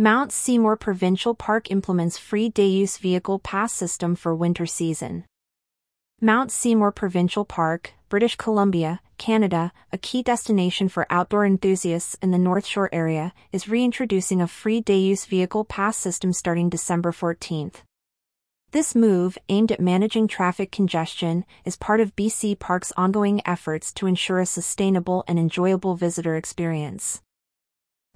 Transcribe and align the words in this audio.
Mount 0.00 0.30
Seymour 0.30 0.76
Provincial 0.76 1.34
Park 1.34 1.72
implements 1.72 2.16
free 2.16 2.48
day-use 2.48 2.98
vehicle 2.98 3.40
pass 3.40 3.72
system 3.72 4.14
for 4.14 4.32
winter 4.32 4.64
season. 4.64 5.24
Mount 6.20 6.52
Seymour 6.52 6.92
Provincial 6.92 7.44
Park, 7.44 7.94
British 8.08 8.36
Columbia, 8.36 9.00
Canada, 9.16 9.72
a 9.92 9.98
key 9.98 10.22
destination 10.22 10.88
for 10.88 11.04
outdoor 11.10 11.44
enthusiasts 11.44 12.16
in 12.22 12.30
the 12.30 12.38
North 12.38 12.64
Shore 12.64 12.88
area, 12.92 13.32
is 13.50 13.68
reintroducing 13.68 14.40
a 14.40 14.46
free 14.46 14.80
day-use 14.80 15.24
vehicle 15.24 15.64
pass 15.64 15.96
system 15.96 16.32
starting 16.32 16.68
December 16.68 17.10
14th. 17.10 17.82
This 18.70 18.94
move, 18.94 19.36
aimed 19.48 19.72
at 19.72 19.80
managing 19.80 20.28
traffic 20.28 20.70
congestion, 20.70 21.44
is 21.64 21.74
part 21.74 21.98
of 21.98 22.14
BC 22.14 22.56
Park's 22.60 22.92
ongoing 22.96 23.42
efforts 23.44 23.92
to 23.94 24.06
ensure 24.06 24.38
a 24.38 24.46
sustainable 24.46 25.24
and 25.26 25.40
enjoyable 25.40 25.96
visitor 25.96 26.36
experience. 26.36 27.20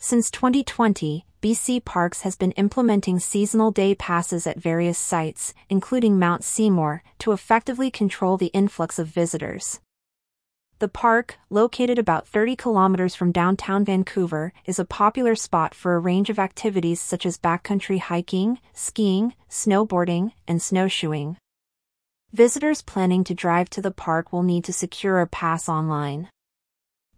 Since 0.05 0.33
2020, 0.33 1.25
BC 1.41 1.85
Parks 1.85 2.23
has 2.23 2.35
been 2.35 2.51
implementing 2.53 3.21
seasonal 3.21 3.71
day 3.71 3.95
passes 3.95 4.49
at 4.49 4.59
various 4.59 4.99
sites, 4.99 5.55
including 5.69 6.19
Mount 6.19 6.43
Seymour, 6.43 7.05
to 7.21 7.31
effectively 7.31 7.89
control 7.89 8.37
the 8.37 8.47
influx 8.47 8.99
of 8.99 9.07
visitors. 9.07 9.79
The 10.81 10.89
park, 10.89 11.37
located 11.51 12.01
about 12.01 12.27
30 12.27 12.57
kilometers 12.57 13.15
from 13.15 13.31
downtown 13.31 13.85
Vancouver, 13.85 14.53
is 14.65 14.81
a 14.81 14.85
popular 14.85 15.37
spot 15.37 15.73
for 15.73 15.95
a 15.95 16.01
range 16.01 16.31
of 16.31 16.41
activities 16.41 17.01
such 17.01 17.25
as 17.25 17.39
backcountry 17.39 18.01
hiking, 18.01 18.59
skiing, 18.73 19.35
snowboarding, 19.49 20.33
and 20.49 20.61
snowshoeing. 20.61 21.37
Visitors 22.33 22.83
planning 22.83 23.23
to 23.23 23.35
drive 23.35 23.71
to 23.71 23.81
the 23.81 23.93
park 23.93 24.33
will 24.33 24.43
need 24.43 24.65
to 24.65 24.73
secure 24.73 25.21
a 25.21 25.29
pass 25.29 25.69
online. 25.69 26.29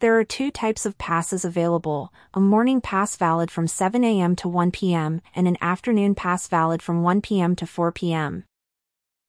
There 0.04 0.18
are 0.18 0.22
two 0.24 0.50
types 0.50 0.84
of 0.84 0.98
passes 0.98 1.46
available, 1.46 2.12
a 2.34 2.38
morning 2.38 2.82
pass 2.82 3.16
valid 3.16 3.50
from 3.50 3.66
7 3.66 4.04
a.m. 4.04 4.36
to 4.36 4.48
1 4.48 4.70
p.m. 4.70 5.22
and 5.34 5.48
an 5.48 5.56
afternoon 5.62 6.14
pass 6.14 6.46
valid 6.46 6.82
from 6.82 7.02
1 7.02 7.22
p.m. 7.22 7.56
to 7.56 7.66
4 7.66 7.90
p.m. 7.90 8.44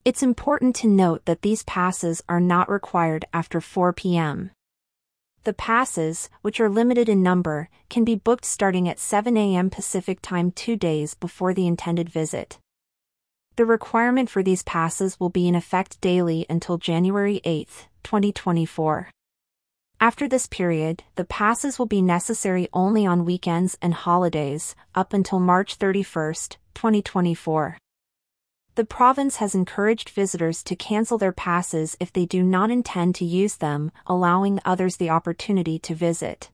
It's 0.04 0.22
important 0.22 0.76
to 0.76 0.90
note 0.90 1.24
that 1.28 1.44
these 1.44 1.64
passes 1.64 2.22
are 2.28 2.42
not 2.42 2.70
required 2.70 3.24
after 3.32 3.62
4 3.62 3.94
p.m. 3.94 4.52
The 5.46 5.54
passes, 5.54 6.30
which 6.42 6.60
are 6.60 6.68
limited 6.68 7.08
in 7.08 7.24
number, 7.24 7.70
can 7.90 8.04
be 8.04 8.16
booked 8.16 8.44
starting 8.44 8.90
at 8.90 9.00
7 9.00 9.38
a.m. 9.38 9.70
Pacific 9.70 10.20
Time 10.22 10.52
two 10.52 10.76
days 10.76 11.14
before 11.14 11.54
the 11.54 11.68
intended 11.68 12.10
visit. 12.10 12.60
The 13.56 13.66
requirement 13.66 14.30
for 14.30 14.44
these 14.44 14.64
passes 14.64 15.22
will 15.22 15.30
be 15.30 15.48
in 15.48 15.56
effect 15.56 16.02
daily 16.02 16.46
until 16.50 16.78
January 16.78 17.40
8, 17.46 17.88
2024. 18.04 19.10
After 20.02 20.28
this 20.28 20.46
period, 20.46 21.04
the 21.16 21.24
passes 21.24 21.80
will 21.80 21.86
be 21.86 22.02
necessary 22.02 22.68
only 22.74 23.06
on 23.06 23.24
weekends 23.24 23.78
and 23.82 23.94
holidays, 23.94 24.76
up 24.94 25.14
until 25.14 25.40
March 25.40 25.76
31, 25.76 26.34
2024. 26.74 27.78
The 28.76 28.86
province 28.86 29.38
has 29.38 29.56
encouraged 29.56 30.10
visitors 30.10 30.62
to 30.64 30.76
cancel 30.76 31.18
their 31.18 31.32
passes 31.32 31.96
if 32.02 32.12
they 32.12 32.26
do 32.26 32.44
not 32.44 32.72
intend 32.72 33.16
to 33.16 33.26
use 33.26 33.56
them, 33.56 33.90
allowing 34.06 34.60
others 34.66 34.98
the 34.98 35.10
opportunity 35.10 35.80
to 35.80 35.96
visit. 35.96 36.50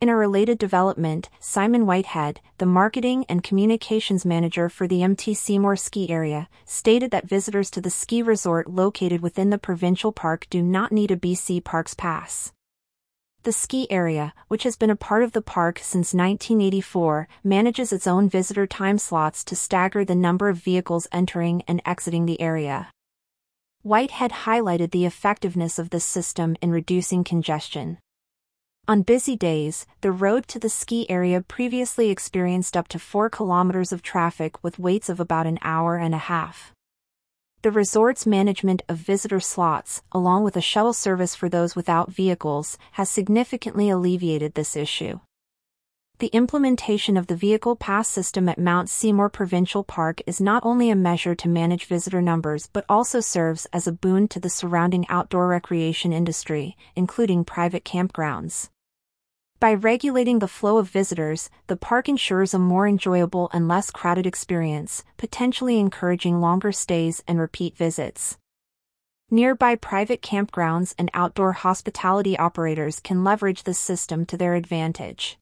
In 0.00 0.08
a 0.08 0.16
related 0.16 0.56
development, 0.56 1.28
Simon 1.40 1.84
Whitehead, 1.84 2.40
the 2.56 2.64
marketing 2.64 3.26
and 3.28 3.42
communications 3.42 4.24
manager 4.24 4.70
for 4.70 4.88
the 4.88 5.02
MT 5.02 5.34
Seymour 5.34 5.76
ski 5.76 6.08
area, 6.08 6.48
stated 6.64 7.10
that 7.10 7.28
visitors 7.28 7.70
to 7.72 7.82
the 7.82 7.90
ski 7.90 8.22
resort 8.22 8.70
located 8.70 9.20
within 9.20 9.50
the 9.50 9.58
provincial 9.58 10.10
park 10.10 10.46
do 10.48 10.62
not 10.62 10.90
need 10.90 11.10
a 11.10 11.18
BC 11.18 11.62
Parks 11.64 11.92
pass. 11.92 12.50
The 13.42 13.52
ski 13.52 13.86
area, 13.90 14.32
which 14.48 14.62
has 14.62 14.74
been 14.74 14.88
a 14.88 14.96
part 14.96 15.22
of 15.22 15.32
the 15.32 15.42
park 15.42 15.78
since 15.78 16.14
1984, 16.14 17.28
manages 17.44 17.92
its 17.92 18.06
own 18.06 18.26
visitor 18.26 18.66
time 18.66 18.96
slots 18.96 19.44
to 19.44 19.54
stagger 19.54 20.02
the 20.02 20.14
number 20.14 20.48
of 20.48 20.56
vehicles 20.56 21.08
entering 21.12 21.62
and 21.68 21.82
exiting 21.84 22.24
the 22.24 22.40
area. 22.40 22.90
Whitehead 23.82 24.30
highlighted 24.30 24.92
the 24.92 25.04
effectiveness 25.04 25.78
of 25.78 25.90
this 25.90 26.06
system 26.06 26.56
in 26.62 26.70
reducing 26.70 27.22
congestion. 27.22 27.98
On 28.88 29.02
busy 29.02 29.36
days, 29.36 29.86
the 30.00 30.10
road 30.10 30.48
to 30.48 30.58
the 30.58 30.68
ski 30.68 31.08
area 31.08 31.40
previously 31.40 32.10
experienced 32.10 32.76
up 32.76 32.88
to 32.88 32.98
4 32.98 33.30
kilometers 33.30 33.92
of 33.92 34.02
traffic 34.02 34.62
with 34.64 34.78
waits 34.78 35.08
of 35.08 35.20
about 35.20 35.46
an 35.46 35.58
hour 35.62 35.96
and 35.96 36.14
a 36.14 36.18
half. 36.18 36.72
The 37.62 37.70
resort's 37.70 38.26
management 38.26 38.82
of 38.88 38.96
visitor 38.96 39.38
slots, 39.38 40.02
along 40.12 40.44
with 40.44 40.56
a 40.56 40.62
shuttle 40.62 40.94
service 40.94 41.34
for 41.34 41.48
those 41.48 41.76
without 41.76 42.10
vehicles, 42.10 42.78
has 42.92 43.10
significantly 43.10 43.90
alleviated 43.90 44.54
this 44.54 44.74
issue. 44.74 45.20
The 46.20 46.26
implementation 46.34 47.16
of 47.16 47.28
the 47.28 47.34
vehicle 47.34 47.76
pass 47.76 48.06
system 48.06 48.46
at 48.50 48.58
Mount 48.58 48.90
Seymour 48.90 49.30
Provincial 49.30 49.82
Park 49.82 50.20
is 50.26 50.38
not 50.38 50.62
only 50.66 50.90
a 50.90 50.94
measure 50.94 51.34
to 51.34 51.48
manage 51.48 51.86
visitor 51.86 52.20
numbers 52.20 52.68
but 52.70 52.84
also 52.90 53.20
serves 53.20 53.66
as 53.72 53.86
a 53.86 53.92
boon 53.92 54.28
to 54.28 54.38
the 54.38 54.50
surrounding 54.50 55.06
outdoor 55.08 55.48
recreation 55.48 56.12
industry, 56.12 56.76
including 56.94 57.46
private 57.46 57.86
campgrounds. 57.86 58.68
By 59.60 59.72
regulating 59.72 60.40
the 60.40 60.46
flow 60.46 60.76
of 60.76 60.90
visitors, 60.90 61.48
the 61.68 61.76
park 61.78 62.06
ensures 62.06 62.52
a 62.52 62.58
more 62.58 62.86
enjoyable 62.86 63.48
and 63.54 63.66
less 63.66 63.90
crowded 63.90 64.26
experience, 64.26 65.02
potentially 65.16 65.80
encouraging 65.80 66.38
longer 66.38 66.70
stays 66.70 67.24
and 67.26 67.40
repeat 67.40 67.78
visits. 67.78 68.36
Nearby 69.30 69.74
private 69.74 70.20
campgrounds 70.20 70.94
and 70.98 71.10
outdoor 71.14 71.52
hospitality 71.52 72.36
operators 72.38 73.00
can 73.00 73.24
leverage 73.24 73.62
this 73.62 73.78
system 73.78 74.26
to 74.26 74.36
their 74.36 74.54
advantage. 74.54 75.38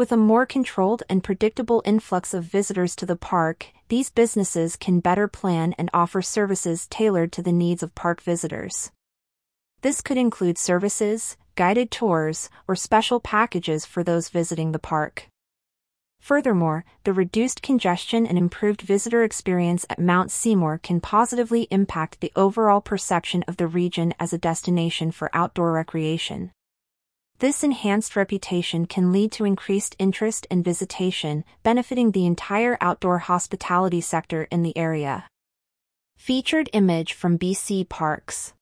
With 0.00 0.12
a 0.12 0.16
more 0.16 0.46
controlled 0.46 1.02
and 1.10 1.22
predictable 1.22 1.82
influx 1.84 2.32
of 2.32 2.44
visitors 2.44 2.96
to 2.96 3.04
the 3.04 3.16
park, 3.16 3.66
these 3.88 4.08
businesses 4.08 4.74
can 4.74 5.00
better 5.00 5.28
plan 5.28 5.74
and 5.76 5.90
offer 5.92 6.22
services 6.22 6.86
tailored 6.86 7.32
to 7.32 7.42
the 7.42 7.52
needs 7.52 7.82
of 7.82 7.94
park 7.94 8.22
visitors. 8.22 8.92
This 9.82 10.00
could 10.00 10.16
include 10.16 10.56
services, 10.56 11.36
guided 11.54 11.90
tours, 11.90 12.48
or 12.66 12.76
special 12.76 13.20
packages 13.20 13.84
for 13.84 14.02
those 14.02 14.30
visiting 14.30 14.72
the 14.72 14.78
park. 14.78 15.28
Furthermore, 16.18 16.86
the 17.04 17.12
reduced 17.12 17.60
congestion 17.60 18.26
and 18.26 18.38
improved 18.38 18.80
visitor 18.80 19.22
experience 19.22 19.84
at 19.90 19.98
Mount 19.98 20.30
Seymour 20.30 20.78
can 20.78 21.02
positively 21.02 21.68
impact 21.70 22.22
the 22.22 22.32
overall 22.34 22.80
perception 22.80 23.44
of 23.46 23.58
the 23.58 23.66
region 23.66 24.14
as 24.18 24.32
a 24.32 24.38
destination 24.38 25.10
for 25.10 25.28
outdoor 25.34 25.72
recreation. 25.72 26.52
This 27.40 27.64
enhanced 27.64 28.16
reputation 28.16 28.84
can 28.84 29.12
lead 29.12 29.32
to 29.32 29.46
increased 29.46 29.96
interest 29.98 30.46
and 30.50 30.62
visitation, 30.62 31.42
benefiting 31.62 32.10
the 32.10 32.26
entire 32.26 32.76
outdoor 32.82 33.20
hospitality 33.20 34.02
sector 34.02 34.46
in 34.50 34.62
the 34.62 34.76
area. 34.76 35.26
Featured 36.18 36.68
image 36.74 37.14
from 37.14 37.38
BC 37.38 37.88
Parks 37.88 38.52